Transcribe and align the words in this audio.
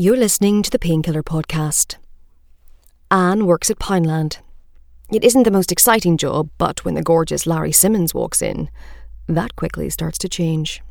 You're 0.00 0.16
listening 0.16 0.62
to 0.62 0.70
the 0.70 0.78
Painkiller 0.78 1.24
Podcast. 1.24 1.96
Ann 3.10 3.46
works 3.46 3.68
at 3.68 3.80
Poundland. 3.80 4.38
It 5.12 5.24
isn't 5.24 5.42
the 5.42 5.50
most 5.50 5.72
exciting 5.72 6.16
job, 6.16 6.50
but 6.56 6.84
when 6.84 6.94
the 6.94 7.02
gorgeous 7.02 7.48
Larry 7.48 7.72
Simmons 7.72 8.14
walks 8.14 8.40
in, 8.40 8.70
that 9.26 9.56
quickly 9.56 9.90
starts 9.90 10.16
to 10.18 10.28
change. 10.28 10.82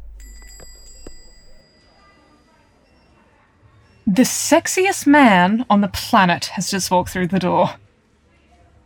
The 4.06 4.24
sexiest 4.24 5.08
man 5.08 5.66
on 5.70 5.80
the 5.80 5.88
planet 5.88 6.48
has 6.48 6.70
just 6.70 6.92
walked 6.92 7.12
through 7.12 7.28
the 7.28 7.40
door. 7.40 7.76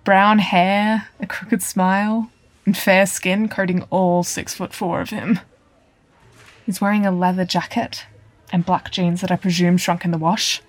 Brown 0.04 0.38
hair, 0.38 1.08
a 1.20 1.26
crooked 1.26 1.64
smile, 1.64 2.30
and 2.68 2.78
fair 2.78 3.08
skin 3.08 3.50
coating 3.50 3.88
all 3.90 4.22
six 4.22 4.54
foot 4.54 4.72
four 4.72 5.02
of 5.02 5.10
him. 5.10 5.40
He's 6.68 6.80
wearing 6.80 7.08
a 7.08 7.12
leather 7.12 7.44
jacket 7.44 8.06
and 8.52 8.66
black 8.66 8.92
jeans 8.92 9.22
that 9.22 9.32
I 9.32 9.36
presume 9.36 9.78
shrunk 9.78 10.06
in 10.06 10.12
the 10.12 10.18
wash. 10.18 10.62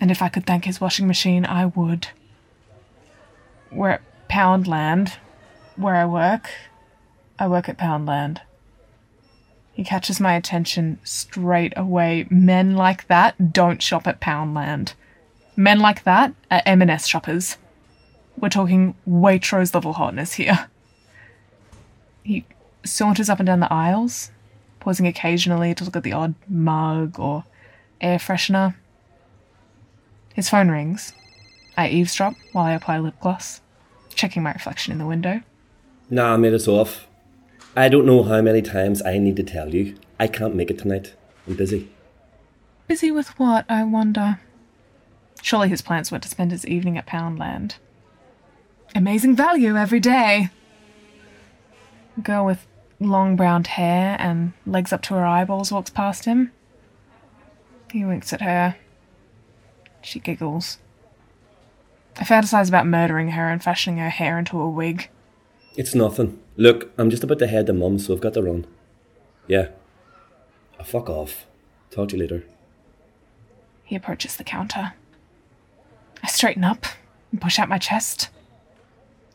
And 0.00 0.10
if 0.10 0.22
I 0.22 0.28
could 0.28 0.46
thank 0.46 0.64
his 0.64 0.80
washing 0.80 1.06
machine, 1.06 1.44
I 1.44 1.66
would. 1.66 2.08
We're 3.70 3.90
at 3.90 4.28
Poundland, 4.28 5.16
where 5.76 5.94
I 5.96 6.06
work. 6.06 6.50
I 7.38 7.48
work 7.48 7.68
at 7.68 7.78
Poundland. 7.78 8.40
He 9.72 9.84
catches 9.84 10.20
my 10.20 10.34
attention 10.34 10.98
straight 11.04 11.72
away. 11.76 12.26
Men 12.30 12.76
like 12.76 13.06
that 13.08 13.52
don't 13.52 13.82
shop 13.82 14.06
at 14.06 14.20
Poundland. 14.20 14.94
Men 15.56 15.78
like 15.78 16.04
that 16.04 16.34
are 16.50 16.62
M&S 16.66 17.06
shoppers. 17.06 17.56
We're 18.36 18.48
talking 18.48 18.94
Waitrose 19.08 19.74
level 19.74 19.94
hotness 19.94 20.34
here. 20.34 20.68
He 22.22 22.44
saunters 22.84 23.28
up 23.28 23.40
and 23.40 23.46
down 23.46 23.60
the 23.60 23.72
aisles, 23.72 24.30
pausing 24.80 25.06
occasionally 25.06 25.74
to 25.74 25.84
look 25.84 25.96
at 25.96 26.02
the 26.02 26.12
odd 26.12 26.34
mug 26.48 27.18
or 27.18 27.44
air 28.00 28.18
freshener. 28.18 28.74
His 30.34 30.48
phone 30.48 30.70
rings. 30.70 31.12
I 31.76 31.88
eavesdrop 31.88 32.34
while 32.52 32.64
I 32.64 32.72
apply 32.72 32.98
lip 32.98 33.14
gloss, 33.20 33.60
checking 34.14 34.42
my 34.42 34.52
reflection 34.52 34.92
in 34.92 34.98
the 34.98 35.06
window. 35.06 35.40
Nah, 36.08 36.36
mate, 36.36 36.52
it's 36.52 36.68
off. 36.68 37.06
I 37.76 37.88
don't 37.88 38.06
know 38.06 38.22
how 38.22 38.42
many 38.42 38.62
times 38.62 39.00
I 39.02 39.18
need 39.18 39.36
to 39.36 39.44
tell 39.44 39.74
you. 39.74 39.96
I 40.18 40.26
can't 40.26 40.56
make 40.56 40.70
it 40.70 40.78
tonight. 40.78 41.14
I'm 41.46 41.54
busy. 41.54 41.88
Busy 42.88 43.10
with 43.10 43.28
what, 43.38 43.64
I 43.68 43.84
wonder? 43.84 44.40
Surely 45.42 45.68
his 45.68 45.80
plans 45.80 46.10
were 46.10 46.18
to 46.18 46.28
spend 46.28 46.50
his 46.50 46.66
evening 46.66 46.98
at 46.98 47.06
Poundland. 47.06 47.76
Amazing 48.94 49.36
value 49.36 49.76
every 49.76 50.00
day. 50.00 50.50
A 52.18 52.20
girl 52.20 52.44
with 52.44 52.66
long 53.00 53.34
brown 53.34 53.64
hair 53.64 54.16
and 54.20 54.52
legs 54.66 54.92
up 54.92 55.02
to 55.02 55.14
her 55.14 55.24
eyeballs 55.24 55.72
walks 55.72 55.90
past 55.90 56.26
him. 56.26 56.52
He 57.90 58.04
winks 58.04 58.32
at 58.32 58.42
her. 58.42 58.76
She 60.02 60.20
giggles. 60.20 60.78
I 62.16 62.24
fantasize 62.24 62.68
about 62.68 62.86
murdering 62.86 63.30
her 63.30 63.48
and 63.48 63.62
fashioning 63.62 63.98
her 63.98 64.10
hair 64.10 64.38
into 64.38 64.60
a 64.60 64.68
wig. 64.68 65.08
It's 65.76 65.94
nothing. 65.94 66.38
Look, 66.56 66.92
I'm 66.98 67.10
just 67.10 67.24
about 67.24 67.38
to 67.38 67.46
head 67.46 67.66
to 67.66 67.72
mum, 67.72 67.98
so 67.98 68.12
I've 68.12 68.20
got 68.20 68.34
to 68.34 68.42
run. 68.42 68.66
Yeah. 69.46 69.68
Oh, 70.78 70.84
fuck 70.84 71.08
off. 71.08 71.46
Talk 71.90 72.10
to 72.10 72.16
you 72.16 72.22
later. 72.22 72.44
He 73.84 73.96
approaches 73.96 74.36
the 74.36 74.44
counter. 74.44 74.92
I 76.22 76.26
straighten 76.28 76.64
up 76.64 76.86
and 77.32 77.40
push 77.40 77.58
out 77.58 77.68
my 77.68 77.78
chest. 77.78 78.28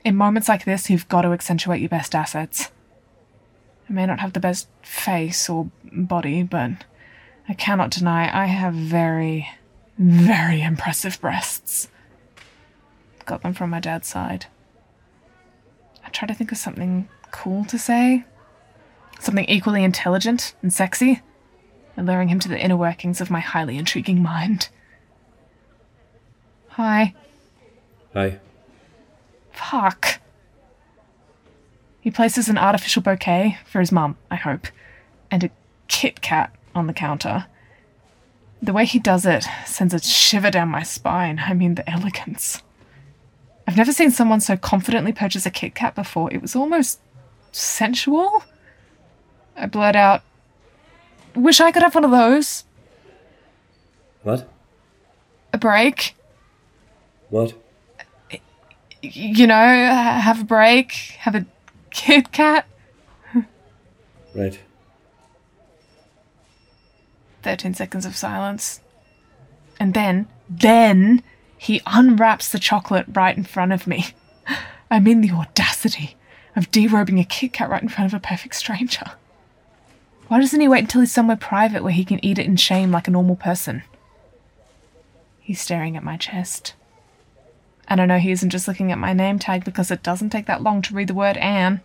In 0.04 0.16
moments 0.16 0.48
like 0.48 0.66
this, 0.66 0.90
you've 0.90 1.10
got 1.10 1.24
to 1.24 1.30
accentuate 1.30 1.82
your 1.82 1.90
best 1.90 2.14
assets. 2.14 2.70
I 3.90 3.94
may 3.94 4.06
not 4.06 4.20
have 4.20 4.34
the 4.34 4.40
best 4.40 4.68
face 4.82 5.50
or 5.50 5.70
body, 5.92 6.44
but 6.44 6.72
I 7.48 7.54
cannot 7.54 7.92
deny 7.92 8.30
I 8.36 8.46
have 8.46 8.74
very, 8.74 9.50
very 9.98 10.62
impressive 10.62 11.22
breasts. 11.22 11.90
Got 13.26 13.44
them 13.44 13.54
from 13.54 13.70
my 13.70 13.80
dad's 13.80 14.08
side. 14.08 14.48
I 16.04 16.10
try 16.10 16.28
to 16.28 16.34
think 16.34 16.52
of 16.52 16.58
something 16.58 17.08
cool 17.32 17.66
to 17.66 17.78
say. 17.78 18.26
Something 19.20 19.46
equally 19.46 19.84
intelligent 19.84 20.56
and 20.62 20.74
sexy, 20.74 21.22
alluring 21.96 22.28
him 22.28 22.40
to 22.40 22.50
the 22.50 22.60
inner 22.60 22.78
workings 22.78 23.22
of 23.22 23.32
my 23.32 23.40
highly 23.40 23.78
intriguing 23.78 24.22
mind. 24.22 24.70
Hi. 26.70 27.14
Hi. 28.14 28.40
Fuck. 29.52 30.20
He 32.06 32.12
places 32.12 32.48
an 32.50 32.60
artificial 32.60 33.02
bouquet 33.02 33.58
for 33.66 33.80
his 33.80 33.92
mum, 33.92 34.16
I 34.30 34.36
hope, 34.36 34.68
and 35.32 35.44
a 35.44 35.50
Kit 35.88 36.22
Kat 36.22 36.56
on 36.76 36.86
the 36.86 36.94
counter. 36.94 37.48
The 38.62 38.74
way 38.74 38.86
he 38.86 39.00
does 39.00 39.26
it 39.26 39.44
sends 39.66 39.92
a 39.92 40.00
shiver 40.00 40.52
down 40.52 40.68
my 40.68 40.84
spine. 40.84 41.42
I 41.44 41.56
mean, 41.56 41.74
the 41.74 41.90
elegance. 41.90 42.62
I've 43.68 43.76
never 43.76 43.92
seen 43.92 44.12
someone 44.12 44.40
so 44.40 44.56
confidently 44.56 45.14
purchase 45.14 45.48
a 45.48 45.50
Kit 45.50 45.74
Kat 45.74 45.96
before. 45.96 46.32
It 46.32 46.44
was 46.44 46.56
almost 46.56 47.00
sensual. 47.52 48.44
I 49.58 49.66
blurt 49.66 49.96
out, 49.96 50.22
Wish 51.34 51.60
I 51.60 51.72
could 51.72 51.82
have 51.82 51.96
one 51.96 52.06
of 52.06 52.12
those. 52.12 52.66
What? 54.22 54.48
A 55.54 55.58
break. 55.58 56.16
What? 57.32 57.56
You 59.02 59.48
know, 59.48 59.56
have 59.56 60.42
a 60.42 60.46
break, 60.46 60.92
have 60.92 61.34
a 61.34 61.48
Kit 61.96 62.34
Kat. 62.34 62.68
Right. 64.36 64.60
13 67.42 67.74
seconds 67.74 68.06
of 68.06 68.18
silence. 68.18 68.82
And 69.80 69.94
then, 69.94 70.28
then, 70.50 71.24
he 71.58 71.82
unwraps 71.88 72.50
the 72.50 72.60
chocolate 72.60 73.06
right 73.14 73.36
in 73.36 73.46
front 73.46 73.72
of 73.72 73.88
me. 73.88 74.08
I 74.92 75.00
mean, 75.00 75.22
the 75.22 75.32
audacity 75.32 76.18
of 76.54 76.70
derobing 76.70 77.20
a 77.20 77.24
Kit 77.24 77.54
Kat 77.54 77.70
right 77.70 77.82
in 77.82 77.90
front 77.90 78.14
of 78.14 78.18
a 78.18 78.22
perfect 78.22 78.56
stranger. 78.56 79.14
Why 80.28 80.42
doesn't 80.42 80.60
he 80.60 80.68
wait 80.68 80.82
until 80.82 81.02
he's 81.02 81.14
somewhere 81.14 81.38
private 81.38 81.82
where 81.82 81.94
he 81.94 82.04
can 82.04 82.24
eat 82.24 82.38
it 82.38 82.46
in 82.46 82.58
shame 82.58 82.92
like 82.92 83.08
a 83.08 83.12
normal 83.12 83.38
person? 83.38 83.84
He's 85.40 85.62
staring 85.62 85.96
at 85.96 86.04
my 86.04 86.18
chest. 86.18 86.74
And 87.88 88.02
I 88.02 88.06
know 88.06 88.18
he 88.18 88.32
isn't 88.32 88.50
just 88.50 88.68
looking 88.68 88.92
at 88.92 88.98
my 88.98 89.14
name 89.14 89.40
tag 89.40 89.64
because 89.64 89.92
it 89.92 90.04
doesn't 90.04 90.32
take 90.32 90.48
that 90.48 90.64
long 90.64 90.82
to 90.82 90.94
read 90.94 91.08
the 91.08 91.14
word 91.14 91.38
Ann. 91.38 91.82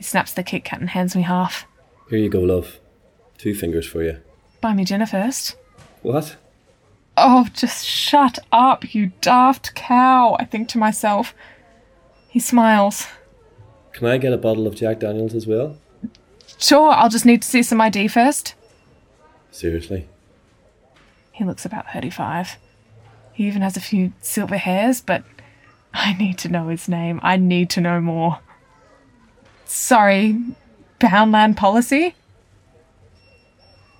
He 0.00 0.04
snaps 0.04 0.32
the 0.32 0.42
Kit 0.42 0.64
Kat 0.64 0.80
and 0.80 0.88
hands 0.88 1.14
me 1.14 1.20
half. 1.20 1.66
Here 2.08 2.18
you 2.18 2.30
go, 2.30 2.40
love. 2.40 2.80
Two 3.36 3.54
fingers 3.54 3.86
for 3.86 4.02
you. 4.02 4.16
Buy 4.62 4.72
me 4.72 4.82
dinner 4.82 5.04
first. 5.04 5.56
What? 6.00 6.36
Oh, 7.18 7.48
just 7.52 7.84
shut 7.84 8.38
up, 8.50 8.94
you 8.94 9.12
daft 9.20 9.74
cow, 9.74 10.38
I 10.40 10.46
think 10.46 10.70
to 10.70 10.78
myself. 10.78 11.34
He 12.30 12.40
smiles. 12.40 13.08
Can 13.92 14.06
I 14.06 14.16
get 14.16 14.32
a 14.32 14.38
bottle 14.38 14.66
of 14.66 14.74
Jack 14.74 15.00
Daniels 15.00 15.34
as 15.34 15.46
well? 15.46 15.76
Sure, 16.56 16.92
I'll 16.92 17.10
just 17.10 17.26
need 17.26 17.42
to 17.42 17.48
see 17.48 17.62
some 17.62 17.82
ID 17.82 18.08
first. 18.08 18.54
Seriously? 19.50 20.08
He 21.30 21.44
looks 21.44 21.66
about 21.66 21.92
35. 21.92 22.56
He 23.34 23.46
even 23.46 23.60
has 23.60 23.76
a 23.76 23.82
few 23.82 24.14
silver 24.22 24.56
hairs, 24.56 25.02
but 25.02 25.24
I 25.92 26.14
need 26.14 26.38
to 26.38 26.48
know 26.48 26.68
his 26.68 26.88
name. 26.88 27.20
I 27.22 27.36
need 27.36 27.68
to 27.68 27.82
know 27.82 28.00
more. 28.00 28.38
Sorry, 29.72 30.36
Poundland 30.98 31.56
policy? 31.56 32.16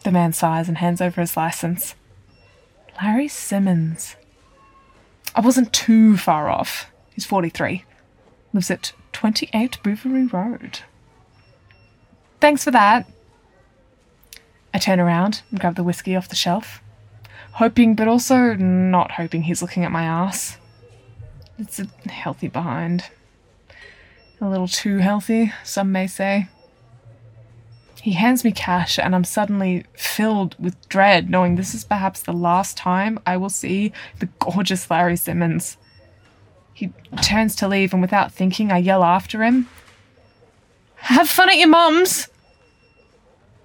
The 0.03 0.11
man 0.11 0.33
sighs 0.33 0.67
and 0.67 0.79
hands 0.79 1.01
over 1.01 1.21
his 1.21 1.37
license. 1.37 1.95
Larry 3.01 3.29
Simmons. 3.29 4.17
I 5.33 5.41
wasn't 5.41 5.73
too 5.73 6.17
far 6.17 6.51
off. 6.51 6.91
He's 7.15 7.25
43. 7.25 7.85
Lives 8.53 8.69
at 8.69 8.93
28 9.13 9.79
Bouverie 9.85 10.27
Road. 10.33 10.81
Thanks 12.41 12.65
for 12.65 12.73
that. 12.73 13.09
I 14.75 14.79
turn 14.79 14.99
around 14.99 15.43
and 15.53 15.61
grab 15.61 15.77
the 15.77 15.85
whiskey 15.85 16.17
off 16.17 16.29
the 16.29 16.35
shelf, 16.35 16.83
hoping 17.53 17.95
but 17.95 18.09
also 18.09 18.55
not 18.55 19.13
hoping 19.13 19.45
he's 19.45 19.63
looking 19.63 19.85
at 19.85 19.93
my 19.93 20.03
ass. 20.03 20.59
It's 21.61 21.79
a 21.79 21.87
healthy 22.09 22.49
behind. 22.49 23.05
A 24.41 24.49
little 24.49 24.69
too 24.69 24.99
healthy, 24.99 25.53
some 25.65 25.93
may 25.93 26.07
say. 26.07 26.49
He 28.01 28.13
hands 28.13 28.43
me 28.43 28.53
cash, 28.53 28.99
and 28.99 29.15
I'm 29.15 29.25
suddenly 29.25 29.85
filled 29.93 30.57
with 30.59 30.89
dread, 30.89 31.29
knowing 31.29 31.57
this 31.57 31.75
is 31.75 31.85
perhaps 31.85 32.23
the 32.23 32.33
last 32.33 32.79
time 32.79 33.19
I 33.27 33.37
will 33.37 33.51
see 33.51 33.93
the 34.19 34.31
gorgeous 34.39 34.91
Larry 34.91 35.17
Simmons. 35.17 35.77
He 36.73 36.91
turns 37.21 37.55
to 37.57 37.69
leave, 37.69 37.93
and 37.93 38.01
without 38.01 38.33
thinking, 38.33 38.73
I 38.73 38.79
yell 38.79 39.05
after 39.05 39.43
him 39.43 39.69
Have 40.97 41.29
fun 41.29 41.51
at 41.51 41.59
your 41.59 41.69
mum's! 41.69 42.29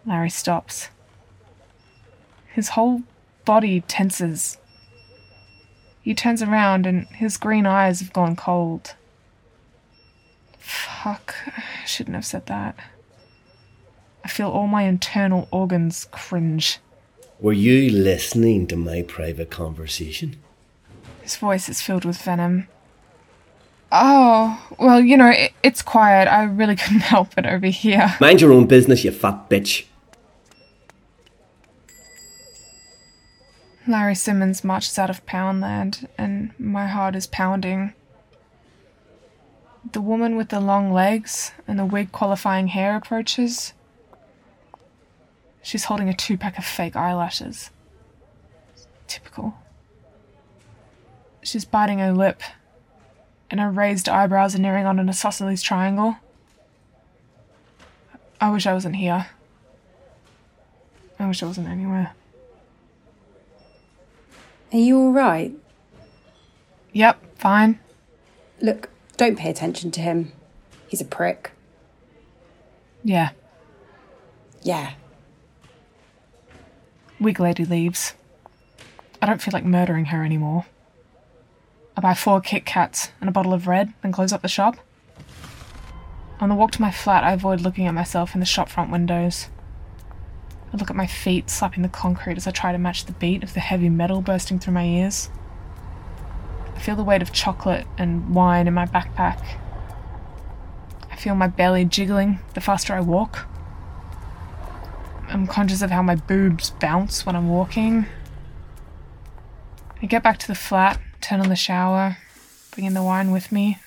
Larry 0.06 0.30
stops. 0.30 0.90
His 2.54 2.70
whole 2.70 3.04
body 3.46 3.80
tenses. 3.82 4.58
He 6.02 6.14
turns 6.14 6.44
around, 6.44 6.86
and 6.86 7.08
his 7.08 7.38
green 7.38 7.66
eyes 7.66 8.02
have 8.02 8.12
gone 8.12 8.36
cold. 8.36 8.96
Fuck, 10.66 11.36
I 11.56 11.86
shouldn't 11.86 12.16
have 12.16 12.26
said 12.26 12.48
that. 12.48 12.76
I 14.24 14.28
feel 14.28 14.50
all 14.50 14.66
my 14.66 14.82
internal 14.82 15.48
organs 15.52 16.08
cringe. 16.10 16.80
Were 17.40 17.54
you 17.54 17.92
listening 17.92 18.66
to 18.68 18.76
my 18.76 19.04
private 19.04 19.52
conversation? 19.52 20.38
His 21.22 21.36
voice 21.36 21.70
is 21.70 21.84
filled 21.84 22.04
with 22.04 22.18
venom. 22.20 22.68
Oh, 23.92 24.60
well, 24.80 25.00
you 25.00 25.16
know, 25.18 25.30
it, 25.30 25.54
it's 25.62 25.84
quiet. 25.84 26.28
I 26.28 26.44
really 26.46 26.76
couldn't 26.82 27.02
help 27.02 27.38
it 27.38 27.46
over 27.46 27.68
here. 27.68 28.16
Mind 28.20 28.42
your 28.42 28.52
own 28.52 28.66
business, 28.66 29.04
you 29.04 29.12
fat 29.12 29.48
bitch. 29.48 29.86
Larry 33.88 34.16
Simmons 34.16 34.64
marches 34.64 34.98
out 34.98 35.12
of 35.12 35.24
Poundland, 35.28 36.08
and 36.18 36.54
my 36.58 36.88
heart 36.88 37.16
is 37.16 37.28
pounding. 37.28 37.94
The 39.92 40.02
woman 40.02 40.36
with 40.36 40.50
the 40.50 40.60
long 40.60 40.92
legs 40.92 41.52
and 41.68 41.78
the 41.78 41.86
wig 41.86 42.12
qualifying 42.12 42.68
hair 42.68 42.96
approaches. 42.96 43.74
She's 45.62 45.86
holding 45.86 46.10
a 46.10 46.14
two 46.14 46.38
pack 46.38 46.58
of 46.58 46.66
fake 46.66 46.96
eyelashes. 46.96 47.70
Typical. 49.08 49.56
She's 51.44 51.66
biting 51.66 52.00
her 52.00 52.12
lip, 52.12 52.42
and 53.50 53.60
her 53.60 53.70
raised 53.70 54.10
eyebrows 54.10 54.56
are 54.56 54.60
nearing 54.60 54.86
on 54.86 55.00
an 55.00 55.10
isosceles 55.10 55.62
triangle. 55.62 56.18
I 58.42 58.50
wish 58.50 58.66
I 58.66 58.74
wasn't 58.74 58.96
here. 58.96 59.28
I 61.20 61.28
wish 61.28 61.42
I 61.42 61.46
wasn't 61.46 61.70
anywhere. 61.70 62.14
Are 64.74 64.78
you 64.78 65.00
alright? 65.00 65.54
Yep, 66.92 67.38
fine. 67.38 67.80
Look, 68.62 68.90
don't 69.18 69.38
pay 69.38 69.50
attention 69.50 69.92
to 69.92 70.02
him. 70.02 70.32
He's 70.88 71.02
a 71.02 71.06
prick. 71.06 71.52
Yeah. 73.04 73.32
Yeah. 74.62 74.94
Wig 77.20 77.40
lady 77.40 77.66
leaves. 77.66 78.14
I 79.22 79.26
don't 79.26 79.42
feel 79.42 79.54
like 79.54 79.66
murdering 79.66 80.06
her 80.06 80.24
anymore. 80.24 80.66
I 81.98 82.02
buy 82.02 82.14
four 82.14 82.42
Kit 82.42 82.66
Kats 82.66 83.12
and 83.22 83.30
a 83.30 83.32
bottle 83.32 83.54
of 83.54 83.68
red, 83.68 83.94
then 84.02 84.12
close 84.12 84.34
up 84.34 84.42
the 84.42 84.48
shop. 84.48 84.76
On 86.40 86.50
the 86.50 86.56
walk 86.56 86.72
to 86.72 86.82
my 86.82 86.92
flat, 86.92 87.24
I 87.24 87.32
avoid 87.32 87.62
looking 87.62 87.88
at 87.88 87.94
myself 87.94 88.34
in 88.34 88.42
the 88.42 88.46
shop 88.46 88.68
front 88.68 88.92
windows. 88.92 89.48
I 90.74 90.78
look 90.78 90.90
at 90.90 90.96
my 90.96 91.08
feet 91.08 91.50
slapping 91.50 91.84
the 91.84 91.90
concrete 91.90 92.36
as 92.36 92.48
I 92.48 92.52
try 92.52 92.74
to 92.74 92.78
match 92.78 93.06
the 93.06 93.14
beat 93.14 93.44
of 93.44 93.54
the 93.54 93.62
heavy 93.62 93.88
metal 93.88 94.22
bursting 94.22 94.60
through 94.60 94.74
my 94.74 94.84
ears. 94.84 95.30
Feel 96.86 96.96
the 96.96 97.04
weight 97.04 97.24
of 97.24 97.34
chocolate 97.34 97.88
and 97.98 98.36
wine 98.36 98.68
in 98.68 98.76
my 98.76 98.86
backpack. 98.86 99.44
I 101.10 101.16
feel 101.16 101.34
my 101.34 101.48
belly 101.48 101.84
jiggling 101.84 102.38
the 102.54 102.62
faster 102.62 102.94
I 102.94 103.00
walk. 103.00 103.48
I'm 105.28 105.48
conscious 105.48 105.82
of 105.82 105.90
how 105.90 106.04
my 106.04 106.14
boobs 106.14 106.70
bounce 106.70 107.26
when 107.26 107.36
I'm 107.36 107.50
walking. 107.50 108.06
I 110.00 110.06
get 110.06 110.22
back 110.22 110.38
to 110.38 110.48
the 110.48 110.54
flat, 110.54 111.02
turn 111.22 111.42
on 111.42 111.50
the 111.50 111.56
shower, 111.56 112.18
bring 112.70 112.86
in 112.86 112.94
the 112.94 113.02
wine 113.02 113.32
with 113.32 113.52
me. 113.52 113.80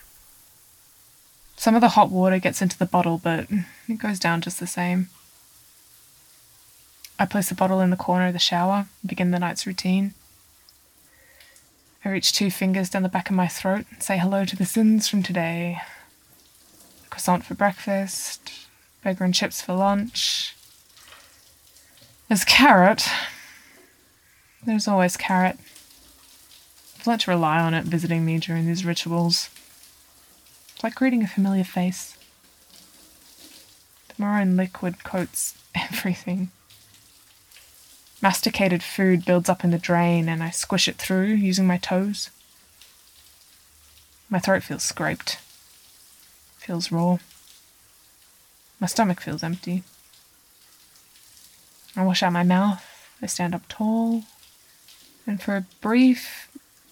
Some 1.55 1.77
of 1.77 1.81
the 1.81 1.91
hot 1.91 2.11
water 2.11 2.41
gets 2.41 2.61
into 2.61 2.77
the 2.77 2.85
bottle, 2.85 3.21
but 3.23 3.47
it 3.89 3.99
goes 3.99 4.19
down 4.19 4.41
just 4.41 4.59
the 4.59 4.67
same. 4.67 5.09
I 7.17 7.27
place 7.27 7.49
the 7.49 7.55
bottle 7.55 7.81
in 7.81 7.91
the 7.91 7.97
corner 7.97 8.27
of 8.27 8.33
the 8.33 8.41
shower 8.41 8.89
begin 9.07 9.31
the 9.31 9.39
night's 9.39 9.69
routine. 9.69 10.15
I 12.05 12.11
reach 12.11 12.33
two 12.33 12.51
fingers 12.51 12.91
down 12.91 13.03
the 13.03 13.09
back 13.09 13.29
of 13.29 13.37
my 13.37 13.49
throat 13.49 13.85
and 13.91 14.03
say 14.03 14.19
hello 14.19 14.45
to 14.45 14.57
the 14.57 14.65
sins 14.65 15.09
from 15.09 15.23
today. 15.23 15.81
Croissant 17.11 17.45
for 17.45 17.55
breakfast, 17.55 18.53
burger 19.03 19.25
and 19.25 19.35
chips 19.35 19.61
for 19.61 19.73
lunch. 19.73 20.55
There's 22.29 22.45
carrot. 22.45 23.09
There's 24.65 24.87
always 24.87 25.17
carrot. 25.17 25.59
I've 26.99 27.07
learnt 27.07 27.23
to 27.23 27.31
rely 27.31 27.59
on 27.59 27.75
it 27.75 27.85
visiting 27.85 28.25
me 28.25 28.39
during 28.39 28.67
these 28.67 28.85
rituals. 28.85 29.51
It's 30.75 30.85
like 30.85 30.95
greeting 30.95 31.23
a 31.23 31.29
familiar 31.29 31.65
face. 31.65 32.17
The 34.09 34.23
maroon 34.23 34.57
liquid 34.57 35.03
coats 35.03 35.59
everything. 35.75 36.51
Masticated 38.21 38.83
food 38.83 39.25
builds 39.25 39.49
up 39.49 39.63
in 39.63 39.71
the 39.71 39.79
drain, 39.79 40.29
and 40.29 40.43
I 40.43 40.51
squish 40.51 40.89
it 40.89 40.97
through 40.97 41.27
using 41.27 41.67
my 41.67 41.77
toes. 41.77 42.31
My 44.29 44.39
throat 44.39 44.63
feels 44.63 44.83
scraped, 44.83 45.39
feels 46.59 46.91
raw. 46.91 47.19
My 48.81 48.87
stomach 48.87 49.21
feels 49.21 49.43
empty. 49.43 49.85
I 51.97 52.05
wash 52.05 52.23
out 52.23 52.33
my 52.33 52.43
mouth, 52.43 52.85
I 53.23 53.27
stand 53.27 53.55
up 53.55 53.63
tall, 53.69 54.25
and 55.27 55.41
for 55.41 55.57
a 55.57 55.67
brief, 55.81 56.49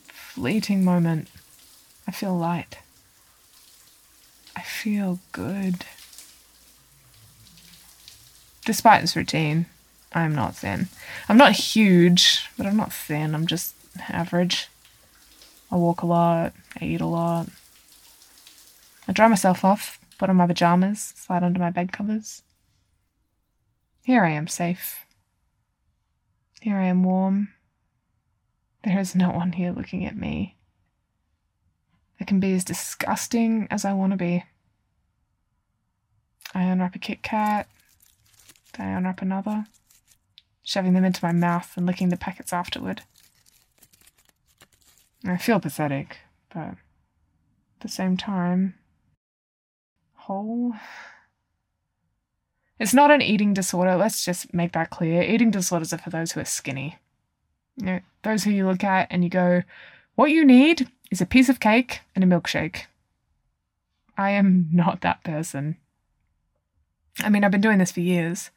fleeting 0.08 0.84
moment, 0.84 1.28
I 2.06 2.12
feel 2.12 2.37
light. 2.37 2.78
I 4.55 4.62
feel 4.62 5.20
good. 5.32 5.84
Despite 8.64 9.02
this 9.02 9.14
routine, 9.14 9.67
I'm 10.17 10.35
not 10.35 10.57
thin. 10.57 10.89
I'm 11.29 11.37
not 11.37 11.53
huge, 11.53 12.49
but 12.57 12.67
I'm 12.67 12.79
not 12.79 12.91
thin. 12.91 13.35
I'm 13.35 13.47
just 13.47 13.75
average. 14.09 14.69
I 15.71 15.77
walk 15.77 16.01
a 16.01 16.07
lot. 16.07 16.55
I 16.81 16.87
eat 16.87 17.03
a 17.03 17.07
lot. 17.07 17.49
I 19.07 19.13
dry 19.13 19.29
myself 19.29 19.63
off, 19.63 20.01
put 20.17 20.31
on 20.31 20.37
my 20.37 20.47
pajamas, 20.47 21.13
slide 21.17 21.43
under 21.43 21.61
my 21.61 21.69
bed 21.69 21.93
covers. 21.93 22.41
Here 24.05 24.25
I 24.25 24.31
am 24.31 24.49
safe. 24.49 25.05
Here 26.62 26.79
I 26.79 26.87
am 26.87 27.05
warm. 27.05 27.51
There 28.85 28.99
is 28.99 29.15
no 29.15 29.31
one 29.31 29.53
here 29.53 29.71
looking 29.71 30.07
at 30.07 30.17
me. 30.17 30.57
I 32.19 32.25
can 32.25 32.41
be 32.41 32.55
as 32.55 32.65
disgusting 32.65 33.69
as 33.71 33.85
I 33.85 33.93
want 33.93 34.12
to 34.12 34.17
be. 34.17 34.45
I 36.55 36.62
unwrap 36.62 36.95
a 36.95 36.99
Kit 36.99 37.23
Kat. 37.23 37.69
I 38.79 38.87
unwrap 38.87 39.21
another 39.21 39.67
shoving 40.67 40.95
them 40.95 41.05
into 41.05 41.25
my 41.25 41.31
mouth 41.31 41.73
and 41.77 41.87
licking 41.87 42.09
the 42.09 42.17
packets 42.17 42.53
afterward. 42.53 43.03
I 45.25 45.37
feel 45.37 45.61
pathetic, 45.61 46.19
but 46.53 46.59
at 46.71 46.77
the 47.81 47.89
same 47.89 48.17
time, 48.17 48.75
whole. 50.15 50.73
It's 52.81 52.93
not 52.93 53.13
an 53.13 53.23
eating 53.23 53.55
disorder, 53.55 53.95
let's 53.95 54.25
just 54.25 54.53
make 54.53 54.73
that 54.73 54.91
clear. 54.91 55.23
Eating 55.23 55.53
disorders 55.53 55.93
are 55.93 55.99
for 55.99 56.11
those 56.11 56.33
who 56.33 56.41
are 56.41 56.45
skinny. 56.45 56.99
You 57.77 57.87
know, 57.87 58.00
those 58.25 58.43
who 58.43 58.50
you 58.50 58.67
look 58.67 58.83
at 58.83 59.07
and 59.09 59.23
you 59.23 59.31
go, 59.31 59.62
what 60.17 60.31
you 60.31 60.45
need 60.45 60.90
is 61.12 61.21
a 61.21 61.26
piece 61.26 61.49
of 61.49 61.61
cake 61.61 62.00
and 62.17 62.25
a 62.25 62.26
milkshake. 62.26 62.87
I 64.19 64.31
am 64.31 64.69
not 64.73 65.00
that 65.02 65.23
person. 65.23 65.76
I 67.21 67.29
mean, 67.29 67.45
I've 67.45 67.52
been 67.52 67.61
doing 67.61 67.79
this 67.79 67.93
for 67.93 68.00
years. 68.00 68.50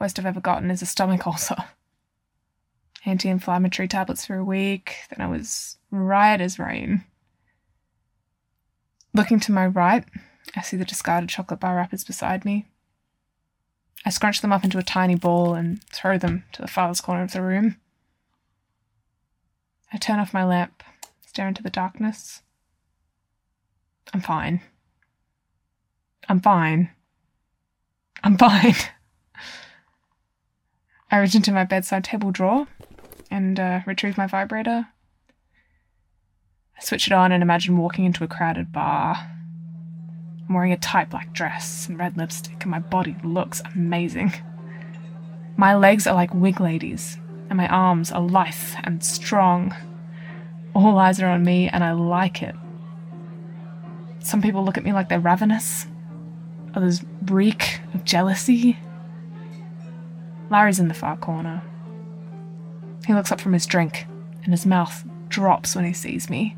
Worst 0.00 0.18
I've 0.18 0.26
ever 0.26 0.40
gotten 0.40 0.70
is 0.70 0.82
a 0.82 0.86
stomach 0.86 1.26
ulcer. 1.26 1.56
Anti 3.04 3.28
inflammatory 3.28 3.88
tablets 3.88 4.26
for 4.26 4.36
a 4.36 4.44
week, 4.44 4.96
then 5.10 5.24
I 5.24 5.30
was 5.30 5.76
right 5.90 6.40
as 6.40 6.58
rain. 6.58 7.04
Looking 9.14 9.40
to 9.40 9.52
my 9.52 9.66
right, 9.66 10.04
I 10.54 10.60
see 10.62 10.76
the 10.76 10.84
discarded 10.84 11.30
chocolate 11.30 11.60
bar 11.60 11.76
wrappers 11.76 12.04
beside 12.04 12.44
me. 12.44 12.68
I 14.04 14.10
scrunch 14.10 14.40
them 14.40 14.52
up 14.52 14.64
into 14.64 14.78
a 14.78 14.82
tiny 14.82 15.14
ball 15.14 15.54
and 15.54 15.82
throw 15.84 16.18
them 16.18 16.44
to 16.52 16.62
the 16.62 16.68
farthest 16.68 17.02
corner 17.02 17.22
of 17.22 17.32
the 17.32 17.42
room. 17.42 17.76
I 19.92 19.96
turn 19.96 20.18
off 20.20 20.34
my 20.34 20.44
lamp, 20.44 20.82
stare 21.26 21.48
into 21.48 21.62
the 21.62 21.70
darkness. 21.70 22.42
I'm 24.12 24.20
fine. 24.20 24.60
I'm 26.28 26.40
fine. 26.40 26.90
I'm 28.22 28.36
fine. 28.36 28.74
I 31.10 31.18
reach 31.18 31.34
into 31.34 31.52
my 31.52 31.64
bedside 31.64 32.04
table 32.04 32.30
drawer 32.30 32.66
and 33.30 33.58
uh, 33.58 33.80
retrieve 33.86 34.18
my 34.18 34.26
vibrator. 34.26 34.88
I 36.76 36.84
switch 36.84 37.06
it 37.06 37.12
on 37.12 37.32
and 37.32 37.42
imagine 37.42 37.78
walking 37.78 38.04
into 38.04 38.24
a 38.24 38.28
crowded 38.28 38.72
bar. 38.72 39.16
I'm 40.46 40.54
wearing 40.54 40.72
a 40.72 40.76
tight 40.76 41.10
black 41.10 41.32
dress 41.32 41.88
and 41.88 41.98
red 41.98 42.16
lipstick, 42.16 42.62
and 42.62 42.70
my 42.70 42.78
body 42.78 43.16
looks 43.24 43.62
amazing. 43.74 44.32
My 45.56 45.74
legs 45.74 46.06
are 46.06 46.14
like 46.14 46.32
wig 46.34 46.60
ladies, 46.60 47.18
and 47.48 47.56
my 47.56 47.68
arms 47.68 48.12
are 48.12 48.20
lithe 48.20 48.54
and 48.84 49.02
strong. 49.02 49.74
All 50.74 50.98
eyes 50.98 51.20
are 51.20 51.28
on 51.28 51.44
me, 51.44 51.68
and 51.68 51.82
I 51.82 51.92
like 51.92 52.42
it. 52.42 52.54
Some 54.20 54.42
people 54.42 54.64
look 54.64 54.76
at 54.78 54.84
me 54.84 54.92
like 54.92 55.08
they're 55.08 55.20
ravenous, 55.20 55.86
others 56.74 57.02
reek 57.24 57.80
of 57.94 58.04
jealousy. 58.04 58.78
Larry's 60.50 60.80
in 60.80 60.88
the 60.88 60.94
far 60.94 61.16
corner. 61.16 61.62
He 63.06 63.14
looks 63.14 63.32
up 63.32 63.40
from 63.40 63.52
his 63.52 63.66
drink, 63.66 64.06
and 64.42 64.52
his 64.52 64.66
mouth 64.66 65.04
drops 65.28 65.74
when 65.74 65.84
he 65.84 65.92
sees 65.92 66.30
me. 66.30 66.56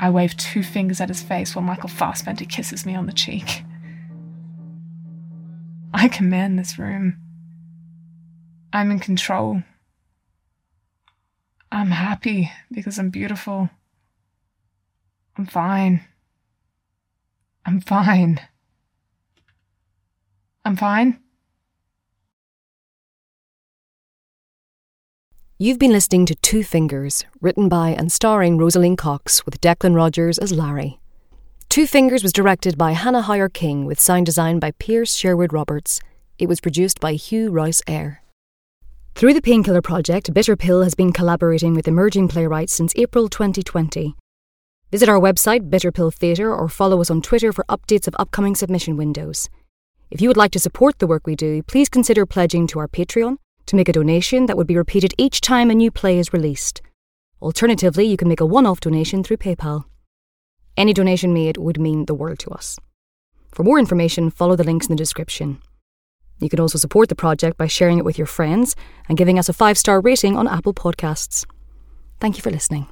I 0.00 0.10
wave 0.10 0.36
two 0.36 0.62
fingers 0.62 1.00
at 1.00 1.08
his 1.08 1.22
face 1.22 1.54
while 1.54 1.64
Michael 1.64 1.88
Fassbender 1.88 2.44
kisses 2.44 2.86
me 2.86 2.94
on 2.94 3.06
the 3.06 3.12
cheek. 3.12 3.64
I 5.92 6.08
command 6.08 6.58
this 6.58 6.78
room. 6.78 7.18
I'm 8.72 8.90
in 8.90 9.00
control. 9.00 9.62
I'm 11.72 11.90
happy 11.90 12.50
because 12.70 12.98
I'm 12.98 13.10
beautiful. 13.10 13.70
I'm 15.36 15.46
fine. 15.46 16.02
I'm 17.66 17.80
fine. 17.80 18.40
I'm 20.64 20.76
fine. 20.76 21.20
You've 25.60 25.80
been 25.80 25.90
listening 25.90 26.24
to 26.26 26.36
Two 26.36 26.62
Fingers, 26.62 27.24
written 27.40 27.68
by 27.68 27.88
and 27.88 28.12
starring 28.12 28.58
Rosaleen 28.58 28.96
Cox 28.96 29.44
with 29.44 29.60
Declan 29.60 29.96
Rodgers 29.96 30.38
as 30.38 30.52
Larry. 30.52 31.00
Two 31.68 31.84
Fingers 31.84 32.22
was 32.22 32.32
directed 32.32 32.78
by 32.78 32.92
Hannah 32.92 33.22
Hauer-King 33.22 33.84
with 33.84 33.98
sound 33.98 34.24
design 34.26 34.60
by 34.60 34.70
Piers 34.78 35.16
Sherwood 35.16 35.52
Roberts. 35.52 35.98
It 36.38 36.48
was 36.48 36.60
produced 36.60 37.00
by 37.00 37.14
Hew 37.14 37.50
Rous-Eyre. 37.50 38.22
Through 39.16 39.34
the 39.34 39.42
Painkiller 39.42 39.82
Project, 39.82 40.32
Bitter 40.32 40.54
Pill 40.54 40.84
has 40.84 40.94
been 40.94 41.12
collaborating 41.12 41.74
with 41.74 41.88
emerging 41.88 42.28
playwrights 42.28 42.72
since 42.72 42.92
April 42.94 43.28
2020. 43.28 44.14
Visit 44.92 45.08
our 45.08 45.18
website, 45.18 45.68
Bitter 45.68 45.90
Pill 45.90 46.12
Theatre, 46.12 46.54
or 46.54 46.68
follow 46.68 47.00
us 47.00 47.10
on 47.10 47.20
Twitter 47.20 47.52
for 47.52 47.64
updates 47.68 48.06
of 48.06 48.14
upcoming 48.20 48.54
submission 48.54 48.96
windows. 48.96 49.48
If 50.08 50.20
you 50.20 50.28
would 50.28 50.36
like 50.36 50.52
to 50.52 50.60
support 50.60 51.00
the 51.00 51.08
work 51.08 51.26
we 51.26 51.34
do, 51.34 51.64
please 51.64 51.88
consider 51.88 52.26
pledging 52.26 52.68
to 52.68 52.78
our 52.78 52.86
Patreon 52.86 53.38
to 53.68 53.76
make 53.76 53.88
a 53.88 53.92
donation 53.92 54.46
that 54.46 54.56
would 54.56 54.66
be 54.66 54.76
repeated 54.76 55.14
each 55.16 55.40
time 55.40 55.70
a 55.70 55.74
new 55.74 55.90
play 55.90 56.18
is 56.18 56.32
released. 56.32 56.82
Alternatively, 57.40 58.04
you 58.04 58.16
can 58.16 58.28
make 58.28 58.40
a 58.40 58.46
one 58.46 58.66
off 58.66 58.80
donation 58.80 59.22
through 59.22 59.36
PayPal. 59.36 59.84
Any 60.76 60.92
donation 60.92 61.32
made 61.32 61.56
would 61.56 61.80
mean 61.80 62.06
the 62.06 62.14
world 62.14 62.38
to 62.40 62.50
us. 62.50 62.78
For 63.52 63.62
more 63.62 63.78
information, 63.78 64.30
follow 64.30 64.56
the 64.56 64.64
links 64.64 64.86
in 64.86 64.92
the 64.92 64.98
description. 64.98 65.60
You 66.40 66.48
can 66.48 66.60
also 66.60 66.78
support 66.78 67.08
the 67.08 67.14
project 67.14 67.56
by 67.56 67.66
sharing 67.66 67.98
it 67.98 68.04
with 68.04 68.18
your 68.18 68.26
friends 68.26 68.76
and 69.08 69.18
giving 69.18 69.38
us 69.38 69.48
a 69.48 69.52
five 69.52 69.76
star 69.76 70.00
rating 70.00 70.36
on 70.36 70.48
Apple 70.48 70.74
Podcasts. 70.74 71.44
Thank 72.20 72.36
you 72.36 72.42
for 72.42 72.50
listening. 72.50 72.86